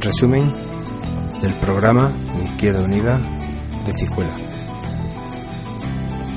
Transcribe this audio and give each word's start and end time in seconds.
resumen 0.00 0.52
del 1.40 1.52
programa 1.54 2.10
Izquierda 2.44 2.82
Unida 2.82 3.18
de 3.84 3.94
Cijuela. 3.94 4.30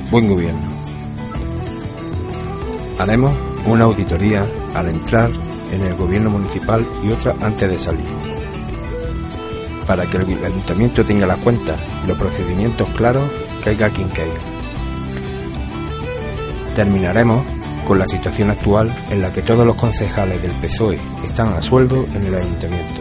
Buen 0.10 0.28
gobierno. 0.28 0.62
Haremos 2.98 3.34
una 3.66 3.86
auditoría 3.86 4.46
al 4.76 4.90
entrar 4.90 5.32
en 5.72 5.82
el 5.82 5.96
gobierno 5.96 6.30
municipal 6.30 6.86
y 7.04 7.12
otra 7.12 7.36
antes 7.42 7.70
de 7.70 7.80
salir. 7.80 8.06
Para 9.88 10.06
que 10.06 10.18
el 10.18 10.46
ayuntamiento 10.46 11.06
tenga 11.06 11.28
las 11.28 11.38
cuentas 11.38 11.80
y 12.04 12.08
los 12.08 12.18
procedimientos 12.18 12.90
claros, 12.90 13.24
caiga 13.64 13.90
quien 13.90 14.10
caiga. 14.10 14.40
Terminaremos 16.76 17.44
con 17.86 18.00
la 18.00 18.08
situación 18.08 18.50
actual 18.50 18.94
en 19.10 19.22
la 19.22 19.34
que 19.34 19.42
todos 19.42 19.66
los 19.66 19.76
concejales 19.76 20.42
del 20.42 20.52
PSOE 20.52 21.00
están 21.24 21.54
a 21.54 21.62
sueldo 21.62 22.06
en 22.14 22.26
el 22.26 22.36
ayuntamiento. 22.36 23.01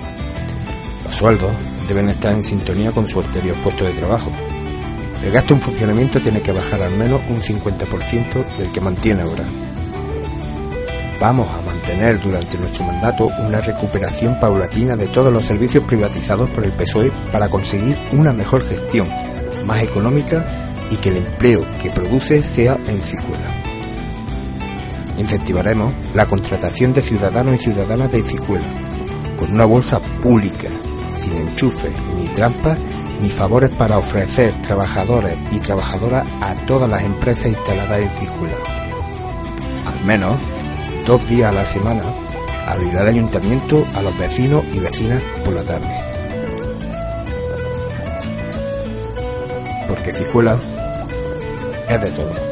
Sueldos 1.10 1.50
deben 1.88 2.08
estar 2.08 2.32
en 2.32 2.44
sintonía 2.44 2.92
con 2.92 3.08
su 3.08 3.20
anterior 3.20 3.56
puesto 3.62 3.84
de 3.84 3.92
trabajo. 3.92 4.30
El 5.22 5.32
gasto 5.32 5.54
en 5.54 5.60
funcionamiento 5.60 6.20
tiene 6.20 6.40
que 6.40 6.52
bajar 6.52 6.80
al 6.82 6.92
menos 6.96 7.20
un 7.28 7.42
50% 7.42 8.56
del 8.56 8.72
que 8.72 8.80
mantiene 8.80 9.22
ahora. 9.22 9.44
Vamos 11.20 11.48
a 11.50 11.66
mantener 11.66 12.18
durante 12.22 12.56
nuestro 12.56 12.84
mandato 12.86 13.28
una 13.44 13.60
recuperación 13.60 14.40
paulatina 14.40 14.96
de 14.96 15.08
todos 15.08 15.30
los 15.30 15.44
servicios 15.44 15.84
privatizados 15.84 16.48
por 16.48 16.64
el 16.64 16.72
PSOE 16.72 17.12
para 17.30 17.50
conseguir 17.50 17.98
una 18.12 18.32
mejor 18.32 18.66
gestión, 18.66 19.06
más 19.66 19.82
económica 19.82 20.46
y 20.90 20.96
que 20.96 21.10
el 21.10 21.18
empleo 21.18 21.66
que 21.82 21.90
produce 21.90 22.42
sea 22.42 22.78
en 22.88 23.02
Cijuela. 23.02 23.54
Incentivaremos 25.18 25.92
la 26.14 26.24
contratación 26.24 26.94
de 26.94 27.02
ciudadanos 27.02 27.56
y 27.56 27.58
ciudadanas 27.58 28.10
de 28.10 28.22
Cijuela, 28.22 28.64
con 29.36 29.52
una 29.52 29.66
bolsa 29.66 30.00
pública, 30.22 30.68
sin 31.20 31.36
enchufe 31.36 31.90
ni 32.18 32.26
trampas 32.28 32.78
ni 33.20 33.28
favores 33.28 33.70
para 33.70 33.98
ofrecer 33.98 34.52
trabajadores 34.62 35.36
y 35.52 35.58
trabajadoras 35.60 36.26
a 36.40 36.54
todas 36.66 36.88
las 36.88 37.04
empresas 37.04 37.46
instaladas 37.46 38.00
en 38.00 38.08
Cijuela. 38.10 38.56
Al 39.86 40.06
menos 40.06 40.36
dos 41.06 41.28
días 41.28 41.50
a 41.50 41.52
la 41.52 41.66
semana 41.66 42.02
abrirá 42.66 43.02
el 43.02 43.08
ayuntamiento 43.08 43.86
a 43.94 44.02
los 44.02 44.16
vecinos 44.18 44.64
y 44.72 44.78
vecinas 44.78 45.22
por 45.44 45.54
la 45.54 45.64
tarde. 45.64 45.88
Porque 49.86 50.14
Cijuela 50.14 50.56
es 51.88 52.00
de 52.00 52.10
todos. 52.12 52.49